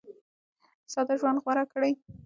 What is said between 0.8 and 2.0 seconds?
ساده ژوند غوره کړئ.